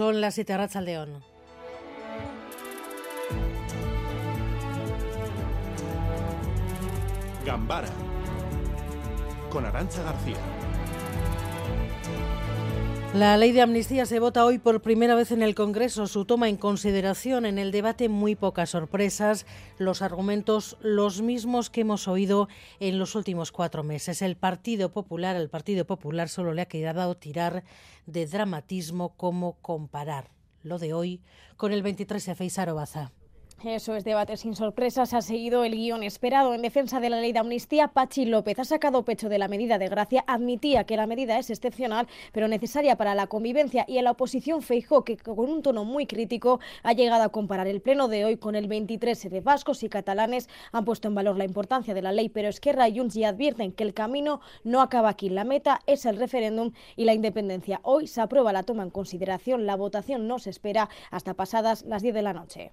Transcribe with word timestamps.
Son 0.00 0.18
las 0.22 0.32
siete 0.34 0.54
al 0.54 0.86
León. 0.86 1.22
Gambara 7.44 7.88
con 9.50 9.66
Arancha 9.66 10.02
García. 10.02 10.38
La 13.14 13.36
ley 13.36 13.50
de 13.50 13.60
amnistía 13.60 14.06
se 14.06 14.20
vota 14.20 14.44
hoy 14.44 14.58
por 14.58 14.82
primera 14.82 15.16
vez 15.16 15.32
en 15.32 15.42
el 15.42 15.56
Congreso. 15.56 16.06
Su 16.06 16.24
toma 16.24 16.48
en 16.48 16.56
consideración 16.56 17.44
en 17.44 17.58
el 17.58 17.72
debate 17.72 18.08
muy 18.08 18.36
pocas 18.36 18.70
sorpresas, 18.70 19.46
los 19.78 20.00
argumentos 20.00 20.76
los 20.80 21.20
mismos 21.20 21.70
que 21.70 21.80
hemos 21.80 22.06
oído 22.06 22.48
en 22.78 23.00
los 23.00 23.16
últimos 23.16 23.50
cuatro 23.50 23.82
meses. 23.82 24.22
El 24.22 24.36
Partido 24.36 24.92
Popular, 24.92 25.34
el 25.34 25.50
Partido 25.50 25.84
Popular 25.86 26.28
solo 26.28 26.54
le 26.54 26.62
ha 26.62 26.66
quedado 26.66 27.16
tirar 27.16 27.64
de 28.06 28.26
dramatismo 28.26 29.16
como 29.16 29.54
comparar 29.60 30.30
lo 30.62 30.78
de 30.78 30.92
hoy 30.92 31.20
con 31.56 31.72
el 31.72 31.82
23F 31.82 32.44
y. 32.44 33.19
Eso 33.62 33.94
es 33.94 34.04
debate 34.04 34.38
sin 34.38 34.56
sorpresas. 34.56 35.12
Ha 35.12 35.20
seguido 35.20 35.64
el 35.64 35.74
guion 35.74 36.02
esperado 36.02 36.54
en 36.54 36.62
defensa 36.62 36.98
de 36.98 37.10
la 37.10 37.20
ley 37.20 37.32
de 37.32 37.40
amnistía. 37.40 37.88
Pachi 37.88 38.24
López 38.24 38.58
ha 38.58 38.64
sacado 38.64 39.04
pecho 39.04 39.28
de 39.28 39.38
la 39.38 39.48
medida 39.48 39.76
de 39.76 39.88
gracia. 39.88 40.24
Admitía 40.26 40.84
que 40.84 40.96
la 40.96 41.06
medida 41.06 41.38
es 41.38 41.50
excepcional, 41.50 42.08
pero 42.32 42.48
necesaria 42.48 42.96
para 42.96 43.14
la 43.14 43.26
convivencia. 43.26 43.84
Y 43.86 43.98
en 43.98 44.04
la 44.04 44.12
oposición 44.12 44.62
Feijó, 44.62 45.04
que 45.04 45.18
con 45.18 45.40
un 45.40 45.62
tono 45.62 45.84
muy 45.84 46.06
crítico 46.06 46.58
ha 46.82 46.94
llegado 46.94 47.22
a 47.22 47.28
comparar 47.28 47.66
el 47.66 47.82
pleno 47.82 48.08
de 48.08 48.24
hoy 48.24 48.38
con 48.38 48.54
el 48.54 48.66
23 48.66 49.28
de 49.28 49.40
vascos 49.42 49.82
y 49.82 49.90
catalanes. 49.90 50.48
Han 50.72 50.86
puesto 50.86 51.08
en 51.08 51.14
valor 51.14 51.36
la 51.36 51.44
importancia 51.44 51.92
de 51.92 52.00
la 52.00 52.12
ley, 52.12 52.30
pero 52.30 52.48
Esquerra 52.48 52.88
y 52.88 52.96
Junts 52.96 53.12
ya 53.12 53.28
advierten 53.28 53.72
que 53.72 53.84
el 53.84 53.92
camino 53.92 54.40
no 54.64 54.80
acaba 54.80 55.10
aquí. 55.10 55.28
La 55.28 55.44
meta 55.44 55.80
es 55.86 56.06
el 56.06 56.16
referéndum 56.16 56.72
y 56.96 57.04
la 57.04 57.12
independencia. 57.12 57.80
Hoy 57.82 58.06
se 58.06 58.22
aprueba 58.22 58.54
la 58.54 58.62
toma 58.62 58.84
en 58.84 58.90
consideración. 58.90 59.66
La 59.66 59.76
votación 59.76 60.26
no 60.26 60.38
se 60.38 60.48
espera 60.48 60.88
hasta 61.10 61.34
pasadas 61.34 61.82
las 61.82 62.00
10 62.00 62.14
de 62.14 62.22
la 62.22 62.32
noche. 62.32 62.72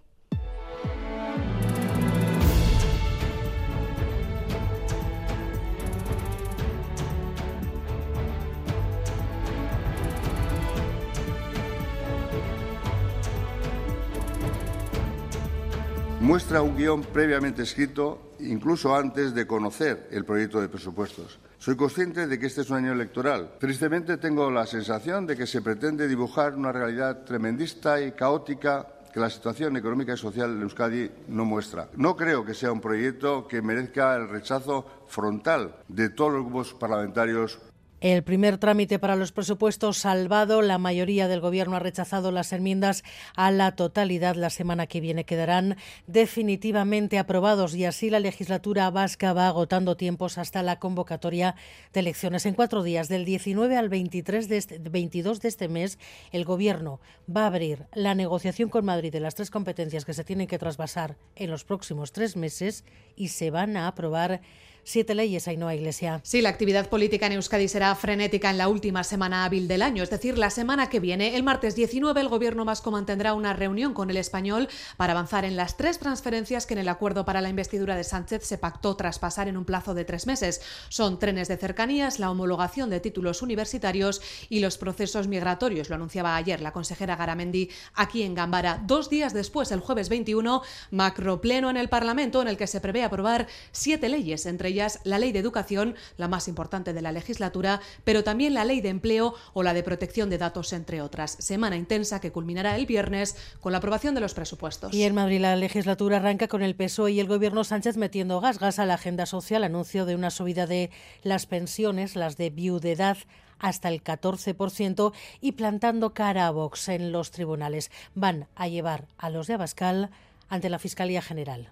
Muestra 16.27 16.61
un 16.61 16.75
guion 16.75 17.03
previamente 17.03 17.63
escrito 17.63 18.33
incluso 18.41 18.93
antes 18.93 19.33
de 19.33 19.47
conocer 19.47 20.09
el 20.11 20.25
proyecto 20.25 20.59
de 20.59 20.67
presupuestos. 20.67 21.39
Soy 21.57 21.77
consciente 21.77 22.27
de 22.27 22.37
que 22.37 22.47
este 22.47 22.61
es 22.61 22.69
un 22.69 22.75
año 22.75 22.91
electoral. 22.91 23.55
Tristemente 23.61 24.17
tengo 24.17 24.51
la 24.51 24.65
sensación 24.65 25.25
de 25.25 25.37
que 25.37 25.47
se 25.47 25.61
pretende 25.61 26.05
dibujar 26.05 26.53
una 26.55 26.73
realidad 26.73 27.23
tremendista 27.23 28.01
y 28.01 28.11
caótica 28.11 28.85
que 29.13 29.21
la 29.21 29.29
situación 29.29 29.77
económica 29.77 30.15
y 30.15 30.17
social 30.17 30.51
en 30.51 30.63
Euskadi 30.63 31.09
no 31.29 31.45
muestra. 31.45 31.87
No 31.95 32.17
creo 32.17 32.43
que 32.43 32.53
sea 32.53 32.73
un 32.73 32.81
proyecto 32.81 33.47
que 33.47 33.61
merezca 33.61 34.17
el 34.17 34.27
rechazo 34.27 34.85
frontal 35.07 35.77
de 35.87 36.09
todos 36.09 36.33
los 36.33 36.43
grupos 36.43 36.73
parlamentarios 36.73 37.57
el 37.99 38.23
primer 38.23 38.57
trámite 38.57 38.99
para 38.99 39.15
los 39.15 39.31
presupuestos 39.31 39.97
salvado. 39.97 40.61
La 40.61 40.77
mayoría 40.77 41.27
del 41.27 41.41
Gobierno 41.41 41.75
ha 41.75 41.79
rechazado 41.79 42.31
las 42.31 42.53
enmiendas 42.53 43.03
a 43.35 43.49
la 43.51 43.75
totalidad. 43.75 44.35
La 44.35 44.49
semana 44.49 44.87
que 44.87 45.01
viene 45.01 45.25
quedarán 45.25 45.77
definitivamente 46.05 47.17
aprobados 47.17 47.73
y 47.75 47.85
así 47.85 48.09
la 48.09 48.19
legislatura 48.19 48.89
vasca 48.91 49.33
va 49.33 49.47
agotando 49.47 49.97
tiempos 49.97 50.37
hasta 50.37 50.61
la 50.61 50.79
convocatoria 50.79 51.55
de 51.93 52.01
elecciones. 52.01 52.45
En 52.45 52.53
cuatro 52.53 52.83
días, 52.83 53.07
del 53.07 53.25
19 53.25 53.75
al 53.77 53.89
23 53.89 54.47
de 54.47 54.57
este, 54.57 54.77
22 54.79 55.41
de 55.41 55.47
este 55.47 55.67
mes, 55.67 55.97
el 56.31 56.45
Gobierno 56.45 56.99
va 57.33 57.43
a 57.43 57.47
abrir 57.47 57.87
la 57.93 58.13
negociación 58.13 58.69
con 58.69 58.85
Madrid 58.85 59.11
de 59.11 59.19
las 59.19 59.35
tres 59.35 59.49
competencias 59.49 60.05
que 60.05 60.13
se 60.13 60.23
tienen 60.23 60.47
que 60.47 60.59
trasvasar 60.59 61.17
en 61.35 61.49
los 61.49 61.63
próximos 61.63 62.11
tres 62.11 62.35
meses 62.35 62.85
y 63.15 63.29
se 63.29 63.49
van 63.49 63.75
a 63.75 63.87
aprobar 63.87 64.41
siete 64.87 65.15
leyes, 65.15 65.49
Ainhoa 65.49 65.75
Iglesia. 65.75 66.21
Sí, 66.23 66.41
la 66.41 66.47
actividad 66.47 66.87
política 66.87 67.25
en 67.25 67.33
Euskadi 67.33 67.67
será 67.67 67.93
frenética 67.93 68.49
en 68.49 68.57
la 68.57 68.69
última 68.69 69.03
semana 69.03 69.43
hábil 69.43 69.67
del 69.67 69.81
año, 69.81 70.01
es 70.01 70.09
decir, 70.09 70.37
la 70.37 70.49
semana 70.49 70.87
que 70.87 71.01
viene. 71.01 71.35
El 71.35 71.43
martes 71.43 71.75
19 71.75 72.21
el 72.21 72.29
Gobierno 72.29 72.63
vasco 72.63 72.89
mantendrá 72.89 73.33
una 73.33 73.51
reunión 73.51 73.93
con 73.93 74.09
el 74.09 74.15
español 74.15 74.69
para 74.95 75.11
avanzar 75.11 75.43
en 75.43 75.57
las 75.57 75.75
tres 75.75 75.99
transferencias 75.99 76.65
que 76.65 76.73
en 76.73 76.79
el 76.79 76.87
acuerdo 76.87 77.25
para 77.25 77.41
la 77.41 77.49
investidura 77.49 77.97
de 77.97 78.05
Sánchez 78.05 78.45
se 78.45 78.57
pactó 78.57 78.95
tras 78.95 79.19
pasar 79.19 79.49
en 79.49 79.57
un 79.57 79.65
plazo 79.65 79.93
de 79.93 80.05
tres 80.05 80.25
meses. 80.25 80.61
Son 80.87 81.19
trenes 81.19 81.49
de 81.49 81.57
cercanías, 81.57 82.17
la 82.17 82.31
homologación 82.31 82.89
de 82.89 83.01
títulos 83.01 83.41
universitarios 83.41 84.21
y 84.47 84.61
los 84.61 84.77
procesos 84.77 85.27
migratorios. 85.27 85.89
Lo 85.89 85.95
anunciaba 85.95 86.37
ayer 86.37 86.61
la 86.61 86.71
consejera 86.71 87.17
Garamendi 87.17 87.69
aquí 87.93 88.23
en 88.23 88.35
Gambara. 88.35 88.81
Dos 88.87 89.09
días 89.09 89.33
después, 89.33 89.69
el 89.73 89.81
jueves 89.81 90.07
21, 90.07 90.61
macropleno 90.91 91.69
en 91.69 91.75
el 91.75 91.89
Parlamento 91.89 92.41
en 92.41 92.47
el 92.47 92.55
que 92.55 92.67
se 92.67 92.79
prevé 92.79 93.03
aprobar 93.03 93.47
siete 93.73 94.07
leyes, 94.07 94.45
entre 94.45 94.69
ellas 94.69 94.76
la 95.03 95.19
ley 95.19 95.31
de 95.31 95.39
educación, 95.39 95.95
la 96.17 96.27
más 96.27 96.47
importante 96.47 96.93
de 96.93 97.01
la 97.01 97.11
legislatura, 97.11 97.81
pero 98.03 98.23
también 98.23 98.53
la 98.53 98.65
ley 98.65 98.81
de 98.81 98.89
empleo 98.89 99.33
o 99.53 99.63
la 99.63 99.73
de 99.73 99.83
protección 99.83 100.29
de 100.29 100.37
datos, 100.37 100.73
entre 100.73 101.01
otras. 101.01 101.37
Semana 101.39 101.75
intensa 101.75 102.19
que 102.19 102.31
culminará 102.31 102.75
el 102.75 102.85
viernes 102.85 103.35
con 103.59 103.71
la 103.71 103.79
aprobación 103.79 104.15
de 104.15 104.21
los 104.21 104.33
presupuestos. 104.33 104.93
Y 104.93 105.03
en 105.03 105.15
Madrid 105.15 105.41
la 105.41 105.55
legislatura 105.55 106.17
arranca 106.17 106.47
con 106.47 106.61
el 106.61 106.75
PSOE 106.75 107.11
y 107.11 107.19
el 107.19 107.27
gobierno 107.27 107.63
Sánchez 107.63 107.97
metiendo 107.97 108.39
gas, 108.39 108.59
gas 108.59 108.79
a 108.79 108.85
la 108.85 108.95
agenda 108.95 109.25
social, 109.25 109.63
anuncio 109.63 110.05
de 110.05 110.15
una 110.15 110.29
subida 110.29 110.67
de 110.67 110.89
las 111.23 111.45
pensiones, 111.45 112.15
las 112.15 112.37
de 112.37 112.49
viudedad 112.49 113.17
hasta 113.59 113.89
el 113.89 114.03
14% 114.03 115.13
y 115.41 115.53
plantando 115.53 116.13
cara 116.13 116.47
a 116.47 116.51
Vox 116.51 116.89
en 116.89 117.11
los 117.11 117.31
tribunales. 117.31 117.91
Van 118.13 118.47
a 118.55 118.67
llevar 118.67 119.07
a 119.17 119.29
los 119.29 119.47
de 119.47 119.55
Abascal 119.55 120.11
ante 120.49 120.69
la 120.69 120.79
Fiscalía 120.79 121.21
General. 121.21 121.71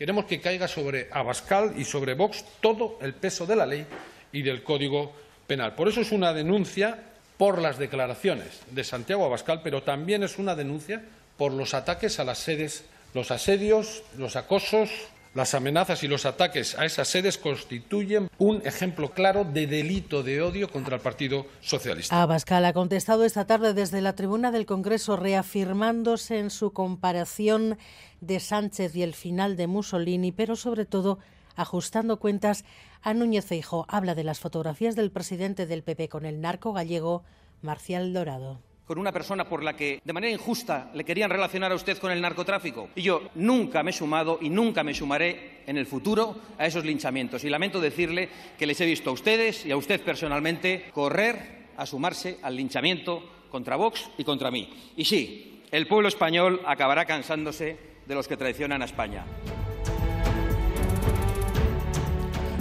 Queremos 0.00 0.24
que 0.24 0.40
caiga 0.40 0.66
sobre 0.66 1.10
Abascal 1.12 1.74
y 1.76 1.84
sobre 1.84 2.14
Vox 2.14 2.42
todo 2.62 2.96
el 3.02 3.12
peso 3.12 3.44
de 3.44 3.54
la 3.54 3.66
ley 3.66 3.84
y 4.32 4.40
del 4.40 4.62
Código 4.62 5.12
Penal. 5.46 5.74
Por 5.74 5.88
eso 5.88 6.00
es 6.00 6.10
una 6.10 6.32
denuncia 6.32 6.96
por 7.36 7.60
las 7.60 7.76
declaraciones 7.76 8.62
de 8.70 8.82
Santiago 8.82 9.26
Abascal, 9.26 9.60
pero 9.62 9.82
también 9.82 10.22
es 10.22 10.38
una 10.38 10.56
denuncia 10.56 11.02
por 11.36 11.52
los 11.52 11.74
ataques 11.74 12.18
a 12.18 12.24
las 12.24 12.38
sedes, 12.38 12.86
los 13.12 13.30
asedios, 13.30 14.02
los 14.16 14.36
acosos, 14.36 14.88
las 15.34 15.54
amenazas 15.54 16.02
y 16.02 16.08
los 16.08 16.26
ataques 16.26 16.76
a 16.78 16.84
esas 16.84 17.08
sedes 17.08 17.38
constituyen 17.38 18.28
un 18.38 18.62
ejemplo 18.64 19.10
claro 19.10 19.44
de 19.44 19.66
delito 19.66 20.22
de 20.22 20.42
odio 20.42 20.70
contra 20.70 20.96
el 20.96 21.02
Partido 21.02 21.46
Socialista. 21.60 22.20
Abascal 22.20 22.64
ha 22.64 22.72
contestado 22.72 23.24
esta 23.24 23.46
tarde 23.46 23.74
desde 23.74 24.00
la 24.00 24.14
tribuna 24.14 24.50
del 24.50 24.66
Congreso, 24.66 25.16
reafirmándose 25.16 26.38
en 26.38 26.50
su 26.50 26.72
comparación 26.72 27.78
de 28.20 28.40
Sánchez 28.40 28.96
y 28.96 29.02
el 29.02 29.14
final 29.14 29.56
de 29.56 29.66
Mussolini, 29.66 30.32
pero 30.32 30.56
sobre 30.56 30.84
todo 30.84 31.18
ajustando 31.54 32.18
cuentas 32.18 32.64
a 33.02 33.14
Núñez 33.14 33.46
Feijo. 33.46 33.86
Habla 33.88 34.14
de 34.14 34.24
las 34.24 34.40
fotografías 34.40 34.96
del 34.96 35.10
presidente 35.10 35.66
del 35.66 35.82
PP 35.82 36.08
con 36.08 36.26
el 36.26 36.40
narco 36.40 36.72
gallego 36.72 37.22
Marcial 37.62 38.12
Dorado 38.12 38.60
con 38.90 38.98
una 38.98 39.12
persona 39.12 39.48
por 39.48 39.62
la 39.62 39.76
que 39.76 40.00
de 40.04 40.12
manera 40.12 40.32
injusta 40.32 40.90
le 40.94 41.04
querían 41.04 41.30
relacionar 41.30 41.70
a 41.70 41.76
usted 41.76 41.96
con 41.98 42.10
el 42.10 42.20
narcotráfico. 42.20 42.88
Y 42.96 43.02
yo 43.02 43.30
nunca 43.36 43.84
me 43.84 43.92
he 43.92 43.94
sumado 43.94 44.40
y 44.42 44.50
nunca 44.50 44.82
me 44.82 44.94
sumaré 44.94 45.60
en 45.64 45.76
el 45.76 45.86
futuro 45.86 46.34
a 46.58 46.66
esos 46.66 46.84
linchamientos. 46.84 47.44
Y 47.44 47.50
lamento 47.50 47.80
decirle 47.80 48.28
que 48.58 48.66
les 48.66 48.80
he 48.80 48.86
visto 48.86 49.10
a 49.10 49.12
ustedes 49.12 49.64
y 49.64 49.70
a 49.70 49.76
usted 49.76 50.00
personalmente 50.00 50.86
correr 50.92 51.68
a 51.76 51.86
sumarse 51.86 52.38
al 52.42 52.56
linchamiento 52.56 53.22
contra 53.48 53.76
Vox 53.76 54.10
y 54.18 54.24
contra 54.24 54.50
mí. 54.50 54.68
Y 54.96 55.04
sí, 55.04 55.62
el 55.70 55.86
pueblo 55.86 56.08
español 56.08 56.60
acabará 56.66 57.04
cansándose 57.04 57.78
de 58.04 58.14
los 58.16 58.26
que 58.26 58.36
traicionan 58.36 58.82
a 58.82 58.86
España. 58.86 59.24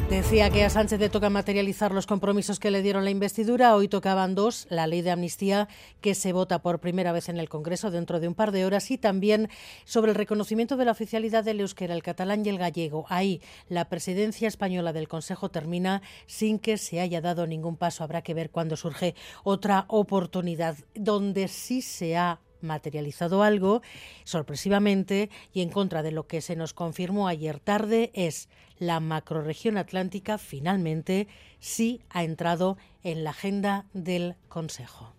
Decía 0.10 0.50
que 0.50 0.66
a 0.66 0.72
Sánchez 0.72 1.00
le 1.00 1.10
toca 1.10 1.30
materializar 1.30 1.94
los 1.94 2.08
compromisos 2.08 2.60
que 2.60 2.72
le 2.72 2.82
dieron 2.82 3.04
la 3.04 3.12
investidura. 3.12 3.76
Hoy 3.76 3.88
tocaban 3.88 4.34
dos, 4.34 4.66
la 4.72 4.88
ley 4.88 5.04
de 5.04 5.12
amnistía 5.12 5.68
que 6.02 6.16
se 6.16 6.34
vota 6.34 6.64
por 6.64 6.80
primera 6.80 7.12
vez 7.12 7.30
en 7.30 7.38
el 7.38 7.48
Congreso 7.48 7.92
dentro 7.92 8.20
de 8.20 8.28
un 8.28 8.34
par 8.34 8.52
de 8.52 8.66
horas 8.66 8.90
y 8.90 8.98
también 8.98 9.50
sobre 9.86 10.12
el 10.12 10.16
reconocimiento 10.16 10.78
de 10.78 10.86
la 10.86 10.92
oficialidad 10.92 11.44
del 11.44 11.60
euskera, 11.60 11.94
el 11.94 12.02
catalán 12.02 12.44
y 12.44 12.50
el 12.50 12.58
gallego. 12.58 13.06
Ahí 13.10 13.40
la 13.68 13.88
presidencia 13.88 14.48
española 14.48 14.94
del 14.94 15.08
Consejo 15.08 15.50
termina 15.50 16.02
sin 16.26 16.58
que 16.58 16.80
se 16.80 17.00
haya 17.00 17.22
dado 17.22 17.46
ningún 17.46 17.78
paso. 17.78 18.04
Habrá 18.04 18.24
que 18.24 18.34
ver 18.34 18.50
cuándo 18.50 18.78
surge 18.78 19.14
otra 19.44 19.86
oportunidad 19.90 20.76
donde 20.96 21.48
sí 21.48 21.84
se 21.84 22.18
ha 22.18 22.40
materializado 22.62 23.44
algo 23.44 23.82
sorpresivamente 24.24 25.30
y 25.54 25.62
en 25.62 25.70
contra 25.70 26.04
de 26.04 26.12
lo 26.12 26.28
que 26.28 26.42
se 26.42 26.56
nos 26.56 26.74
confirmó 26.74 27.28
ayer 27.28 27.60
tarde 27.60 28.12
es 28.14 28.50
la 28.78 29.00
macroregión 29.00 29.78
atlántica 29.78 30.38
finalmente 30.38 31.28
sí 31.60 32.02
ha 32.10 32.24
entrado 32.24 32.78
en 33.04 33.24
la 33.24 33.32
agenda 33.32 33.86
del 33.94 34.36
Consejo. 34.48 35.19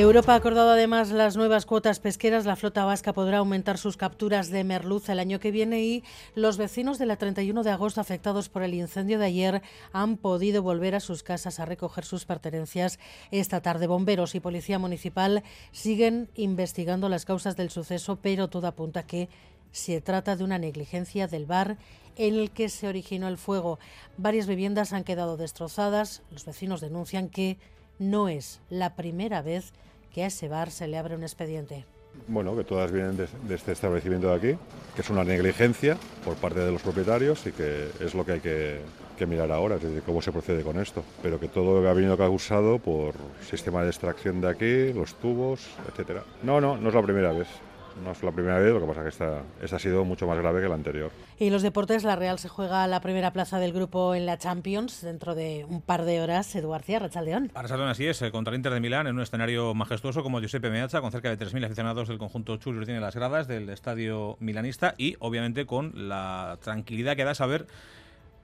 Europa 0.00 0.32
ha 0.32 0.36
acordado 0.36 0.70
además 0.70 1.10
las 1.10 1.36
nuevas 1.36 1.66
cuotas 1.66 2.00
pesqueras. 2.00 2.46
La 2.46 2.56
flota 2.56 2.86
vasca 2.86 3.12
podrá 3.12 3.38
aumentar 3.38 3.76
sus 3.76 3.98
capturas 3.98 4.48
de 4.48 4.64
merluza 4.64 5.12
el 5.12 5.18
año 5.18 5.40
que 5.40 5.50
viene 5.50 5.82
y 5.82 6.04
los 6.34 6.56
vecinos 6.56 6.98
de 6.98 7.04
la 7.04 7.16
31 7.16 7.62
de 7.62 7.70
agosto 7.70 8.00
afectados 8.00 8.48
por 8.48 8.62
el 8.62 8.72
incendio 8.72 9.18
de 9.18 9.26
ayer 9.26 9.62
han 9.92 10.16
podido 10.16 10.62
volver 10.62 10.94
a 10.94 11.00
sus 11.00 11.22
casas 11.22 11.60
a 11.60 11.66
recoger 11.66 12.06
sus 12.06 12.24
pertenencias 12.24 12.98
esta 13.30 13.60
tarde. 13.60 13.86
Bomberos 13.88 14.34
y 14.34 14.40
Policía 14.40 14.78
Municipal 14.78 15.42
siguen 15.70 16.30
investigando 16.34 17.10
las 17.10 17.26
causas 17.26 17.58
del 17.58 17.68
suceso, 17.68 18.16
pero 18.22 18.48
todo 18.48 18.68
apunta 18.68 19.00
a 19.00 19.06
que 19.06 19.28
se 19.70 20.00
trata 20.00 20.34
de 20.34 20.44
una 20.44 20.58
negligencia 20.58 21.28
del 21.28 21.44
bar 21.44 21.76
en 22.16 22.36
el 22.36 22.52
que 22.52 22.70
se 22.70 22.88
originó 22.88 23.28
el 23.28 23.36
fuego. 23.36 23.78
Varias 24.16 24.46
viviendas 24.46 24.94
han 24.94 25.04
quedado 25.04 25.36
destrozadas. 25.36 26.22
Los 26.30 26.46
vecinos 26.46 26.80
denuncian 26.80 27.28
que 27.28 27.58
no 27.98 28.30
es 28.30 28.62
la 28.70 28.96
primera 28.96 29.42
vez 29.42 29.74
que 30.12 30.24
a 30.24 30.26
ese 30.26 30.48
bar 30.48 30.70
se 30.70 30.86
le 30.88 30.98
abre 30.98 31.14
un 31.14 31.22
expediente. 31.22 31.84
Bueno, 32.26 32.56
que 32.56 32.64
todas 32.64 32.90
vienen 32.90 33.16
de, 33.16 33.54
este 33.54 33.72
establecimiento 33.72 34.28
de 34.28 34.34
aquí, 34.34 34.58
que 34.94 35.02
es 35.02 35.10
una 35.10 35.24
negligencia 35.24 35.96
por 36.24 36.34
parte 36.34 36.60
de 36.60 36.72
los 36.72 36.82
propietarios 36.82 37.46
y 37.46 37.52
que 37.52 37.88
es 38.00 38.14
lo 38.14 38.24
que 38.24 38.32
hay 38.32 38.40
que, 38.40 38.80
que 39.16 39.26
mirar 39.26 39.52
ahora, 39.52 39.76
es 39.76 39.82
decir, 39.82 40.02
cómo 40.04 40.20
se 40.20 40.32
procede 40.32 40.62
con 40.62 40.78
esto. 40.80 41.04
Pero 41.22 41.38
que 41.38 41.48
todo 41.48 41.88
ha 41.88 41.92
venido 41.92 42.16
causado 42.16 42.78
por 42.78 43.14
sistema 43.48 43.82
de 43.82 43.90
extracción 43.90 44.40
de 44.40 44.48
aquí, 44.48 44.92
los 44.92 45.14
tubos, 45.14 45.68
etcétera. 45.88 46.24
No, 46.42 46.60
no, 46.60 46.76
no 46.76 46.88
es 46.88 46.94
la 46.94 47.02
primera 47.02 47.32
vez. 47.32 47.48
No 48.04 48.12
es 48.12 48.22
la 48.22 48.32
primera 48.32 48.58
vez, 48.58 48.72
lo 48.72 48.80
que 48.80 48.86
pasa 48.86 49.00
es 49.00 49.04
que 49.04 49.08
esta, 49.08 49.42
esta 49.62 49.76
ha 49.76 49.78
sido 49.78 50.04
mucho 50.04 50.26
más 50.26 50.38
grave 50.38 50.62
que 50.62 50.68
la 50.68 50.74
anterior. 50.74 51.10
Y 51.38 51.50
los 51.50 51.62
deportes, 51.62 52.04
la 52.04 52.16
Real 52.16 52.38
se 52.38 52.48
juega 52.48 52.86
la 52.86 53.00
primera 53.00 53.32
plaza 53.32 53.58
del 53.58 53.72
grupo 53.72 54.14
en 54.14 54.26
la 54.26 54.38
Champions 54.38 55.02
dentro 55.02 55.34
de 55.34 55.66
un 55.68 55.82
par 55.82 56.04
de 56.04 56.20
horas. 56.20 56.54
Edu 56.54 56.70
García, 56.70 56.98
Rachaldeón. 56.98 57.50
Rachaldeón, 57.54 57.88
así 57.88 58.06
es, 58.06 58.22
eh, 58.22 58.30
contra 58.30 58.52
el 58.52 58.58
Inter 58.58 58.72
de 58.72 58.80
Milán 58.80 59.06
en 59.06 59.16
un 59.16 59.22
escenario 59.22 59.74
majestuoso 59.74 60.22
como 60.22 60.40
Giuseppe 60.40 60.70
Meazza, 60.70 61.00
con 61.00 61.12
cerca 61.12 61.34
de 61.34 61.38
3.000 61.38 61.64
aficionados 61.64 62.08
del 62.08 62.18
conjunto 62.18 62.56
Churri 62.56 62.84
tiene 62.84 63.00
las 63.00 63.14
gradas 63.14 63.48
del 63.48 63.68
estadio 63.70 64.36
milanista 64.40 64.94
y 64.96 65.16
obviamente 65.18 65.66
con 65.66 66.08
la 66.08 66.58
tranquilidad 66.62 67.16
que 67.16 67.24
da 67.24 67.34
saber 67.34 67.66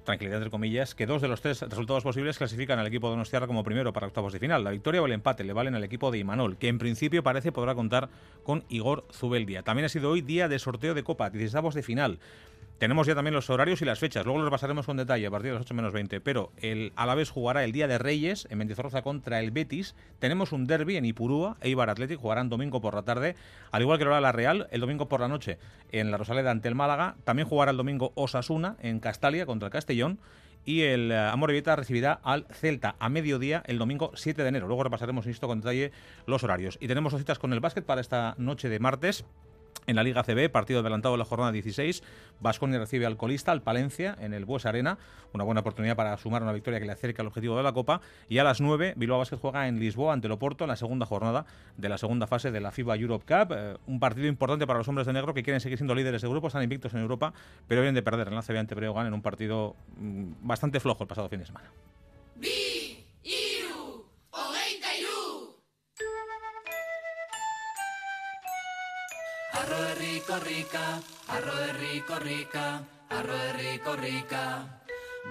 tranquilidad 0.07 0.39
entre 0.39 0.51
comillas, 0.51 0.95
que 0.95 1.05
dos 1.05 1.21
de 1.21 1.29
los 1.29 1.43
tres 1.43 1.61
resultados 1.61 2.03
posibles 2.03 2.39
clasifican 2.39 2.79
al 2.79 2.87
equipo 2.87 3.09
de 3.09 3.13
Donostiarra 3.13 3.47
como 3.47 3.63
primero 3.63 3.93
para 3.93 4.07
octavos 4.07 4.33
de 4.33 4.39
final. 4.39 4.65
La 4.65 4.71
victoria 4.71 5.03
o 5.03 5.07
el 5.07 5.13
empate 5.13 5.45
le 5.45 5.53
valen 5.53 5.75
al 5.75 5.85
equipo 5.85 6.11
de 6.11 6.19
Imanol, 6.19 6.57
que 6.57 6.69
en 6.69 6.79
principio 6.79 7.23
parece 7.23 7.53
podrá 7.53 7.75
contar 7.75 8.09
con 8.43 8.65
Igor 8.71 9.05
Zubeldia. 9.13 9.63
También 9.63 9.85
ha 9.85 9.91
sido 9.91 10.11
hoy 10.11 10.23
día 10.23 10.49
de 10.49 10.59
sorteo 10.59 10.95
de 10.95 11.03
Copa, 11.03 11.29
16 11.29 11.75
de 11.75 11.83
final. 11.83 12.19
Tenemos 12.79 13.07
ya 13.07 13.15
también 13.15 13.33
los 13.33 13.49
horarios 13.49 13.81
y 13.81 13.87
las 13.87 13.99
fechas, 13.99 14.27
luego 14.27 14.43
los 14.43 14.51
pasaremos 14.51 14.85
con 14.85 14.99
detalle 14.99 15.27
a 15.27 15.31
partir 15.31 15.51
de 15.51 15.55
las 15.55 15.63
8 15.63 15.73
menos 15.73 15.95
20, 15.95 16.21
pero 16.21 16.53
el 16.59 16.93
Alavés 16.95 17.31
jugará 17.31 17.65
el 17.65 17.73
día 17.73 17.89
de 17.89 17.97
Reyes 17.97 18.47
en 18.51 18.59
Mendizorroza 18.59 19.01
contra 19.01 19.41
el 19.41 19.51
Betis, 19.51 19.95
tenemos 20.19 20.53
un 20.53 20.67
derby 20.67 20.99
en 20.99 21.07
Ipurúa, 21.07 21.57
Eibar 21.63 21.89
Athletic 21.89 22.21
jugarán 22.21 22.51
domingo 22.51 22.83
por 22.83 22.95
la 22.95 23.03
tarde, 23.03 23.35
al 23.71 23.81
igual 23.81 23.99
que 23.99 24.05
lo 24.05 24.11
hará 24.11 24.21
la 24.21 24.33
Real, 24.33 24.69
el 24.73 24.83
domingo 24.83 25.09
por 25.09 25.21
la 25.21 25.29
noche 25.29 25.59
en 25.91 26.11
la 26.11 26.19
Rosaleda 26.19 26.51
ante 26.51 26.69
el 26.69 26.75
Málaga, 26.75 27.17
también 27.25 27.49
jugará 27.49 27.71
el 27.71 27.79
domingo 27.79 28.13
Osasuna 28.15 28.77
en 28.83 29.01
Castalia 29.01 29.47
contra 29.47 29.69
el 29.69 29.73
Castellón, 29.73 30.19
y 30.67 30.83
el 30.83 31.13
eh, 31.13 31.17
Amorebieta 31.17 31.77
recibirá 31.77 32.21
al 32.25 32.47
Celta 32.51 32.97
a 32.99 33.09
mediodía 33.09 33.63
el 33.67 33.79
domingo 33.79 34.11
7 34.15 34.43
de 34.43 34.49
enero. 34.49 34.67
Luego 34.67 34.83
repasaremos, 34.83 35.25
insisto, 35.25 35.47
con 35.47 35.61
detalle 35.61 35.93
los 36.27 36.43
horarios. 36.43 36.77
Y 36.81 36.89
tenemos 36.89 37.13
dos 37.13 37.21
citas 37.21 37.39
con 37.39 37.53
el 37.53 37.61
básquet 37.61 37.87
para 37.87 38.01
esta 38.01 38.35
noche 38.37 38.69
de 38.69 38.81
martes. 38.81 39.25
En 39.87 39.95
la 39.95 40.03
Liga 40.03 40.25
CB, 40.25 40.51
partido 40.51 40.81
adelantado 40.81 41.15
de 41.15 41.19
la 41.19 41.25
jornada 41.25 41.53
16, 41.53 42.03
Vasconia 42.41 42.79
recibe 42.79 43.07
al 43.07 43.17
colista, 43.17 43.53
al 43.53 43.63
Palencia, 43.63 44.17
en 44.21 44.35
el 44.35 44.45
Bues 44.45 44.67
Arena. 44.67 44.99
Una 45.33 45.45
buena 45.45 45.61
oportunidad 45.61 45.95
para 45.95 46.17
sumar 46.17 46.43
una 46.43 46.53
victoria 46.53 46.81
que 46.81 46.87
le 46.87 46.93
acerque 46.93 47.21
al 47.21 47.29
objetivo 47.29 47.57
de 47.57 47.63
la 47.63 47.73
Copa. 47.73 48.01
Y 48.29 48.39
a 48.39 48.45
las 48.45 48.61
9, 48.61 48.95
Bilbao 48.97 49.19
Basket 49.19 49.37
juega 49.37 49.69
en 49.69 49.79
Lisboa 49.79 50.13
ante 50.13 50.27
el 50.27 50.33
Oporto 50.33 50.65
en 50.65 50.69
la 50.69 50.77
segunda 50.77 51.07
jornada 51.07 51.47
de 51.77 51.89
la 51.89 51.99
segunda 51.99 52.27
fase 52.27 52.51
de 52.51 52.61
la 52.61 52.73
FIBA 52.73 52.97
Europe 52.97 53.25
Cup. 53.27 53.55
Eh, 53.57 53.77
un 53.87 54.01
partido 54.01 54.27
importante 54.27 54.67
para 54.67 54.79
los 54.79 54.89
hombres 54.89 55.07
de 55.07 55.13
negro 55.13 55.35
que 55.35 55.45
quieren 55.45 55.61
seguir 55.61 55.79
siendo 55.79 55.95
líderes 55.95 56.23
de 56.23 56.29
grupo, 56.29 56.49
están 56.49 56.65
invictos 56.65 56.93
en 56.95 57.01
Europa, 57.01 57.33
pero 57.69 57.81
vienen 57.81 57.95
de 57.95 58.03
perder 58.03 58.27
en 58.29 58.35
la 58.35 58.43
CB 58.43 58.59
ante 58.59 58.75
Breogán 58.75 59.07
en 59.07 59.15
un 59.15 59.23
partido 59.23 59.77
mm, 59.99 60.33
bastante 60.43 60.81
flojo 60.81 61.05
el 61.05 61.09
pasado 61.09 61.29
fin 61.29 61.39
de 61.39 61.47
semana. 61.47 61.71
Arro 69.67 69.83
herri 69.83 70.21
korrika, 70.25 71.03
arro 71.27 71.55
herri 71.59 72.01
korrika, 72.07 72.65
arro 73.11 73.35
herri 73.35 73.79
korrika. 73.83 74.43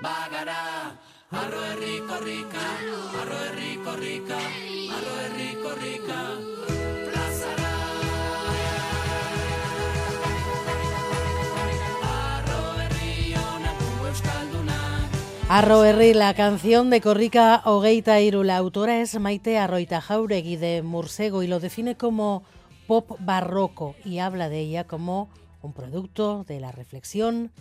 Bagara, 0.03 0.91
arro 1.31 1.61
herri 1.67 2.01
korrika, 2.09 2.65
arro 3.21 3.37
herri 3.45 3.77
korrika, 3.85 4.39
arro 4.97 5.13
herri 5.21 5.47
korrika. 5.63 6.19
Plazara. 7.13 7.71
Arro 12.09 12.59
herri 12.81 13.13
onatu 13.39 13.87
euskaldunak. 14.09 15.15
Arro 15.47 15.85
Herri, 15.85 16.13
la 16.13 16.33
canción 16.33 16.89
de 16.89 16.99
Corrica 16.99 17.61
Hogeita 17.63 18.19
Iru. 18.19 18.43
La 18.43 18.57
autora 18.57 18.99
es 18.99 19.17
Maite 19.17 19.57
Arroita 19.57 20.01
Jauregui 20.01 20.57
de 20.57 20.81
Mursego 20.81 21.41
y 21.41 21.47
lo 21.47 21.61
define 21.61 21.95
como 21.95 22.43
pop 22.87 23.17
barroco 23.19 23.95
y 24.03 24.19
habla 24.19 24.49
de 24.49 24.59
ella 24.59 24.85
como 24.85 25.29
un 25.61 25.73
producto 25.73 26.43
de 26.47 26.59
la 26.59 26.71
reflexión 26.71 27.51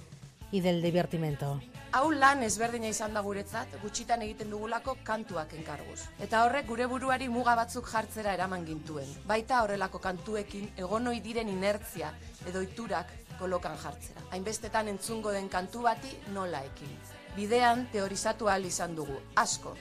y 0.51 0.61
del 0.61 0.83
divertimento. 0.83 1.61
Hau 1.95 2.11
lan 2.11 2.43
ezberdina 2.43 2.89
izan 2.91 3.15
da 3.15 3.21
guretzat, 3.23 3.71
gutxitan 3.83 4.23
egiten 4.27 4.51
dugulako 4.51 4.97
kantuak 5.07 5.53
enkarguz. 5.55 6.09
Eta 6.19 6.41
horrek 6.43 6.67
gure 6.67 6.89
buruari 6.91 7.29
muga 7.31 7.55
batzuk 7.55 7.87
jartzera 7.87 8.35
eraman 8.35 8.67
gintuen. 8.67 9.07
Baita 9.31 9.63
horrelako 9.63 10.01
kantuekin 10.03 10.73
egonoi 10.77 11.21
diren 11.23 11.49
inertzia 11.53 12.11
edo 12.51 12.63
iturak 12.67 13.13
kolokan 13.39 13.79
jartzera. 13.79 14.27
Hainbestetan 14.33 14.91
entzungo 14.91 15.31
den 15.31 15.49
kantu 15.49 15.83
bati 15.87 16.11
nola 16.35 16.65
ekin. 16.67 16.91
Bidean 17.37 17.87
teorizatu 17.93 18.51
ahal 18.51 18.67
izan 18.67 18.97
dugu, 18.99 19.21
asko. 19.37 19.77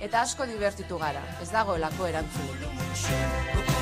Eta 0.00 0.22
asko 0.22 0.46
divertitu 0.46 0.98
gara, 1.02 1.22
ez 1.42 1.50
dagoelako 1.50 2.06
erantzunik. 2.06 3.75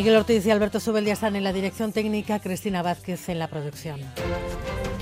Miguel 0.00 0.16
Ortiz 0.16 0.46
y 0.46 0.50
Alberto 0.50 0.80
Zubeldia 0.80 1.12
están 1.12 1.36
en 1.36 1.44
la 1.44 1.52
dirección 1.52 1.92
técnica, 1.92 2.38
Cristina 2.38 2.80
Vázquez 2.80 3.28
en 3.28 3.38
la 3.38 3.48
producción. 3.48 4.00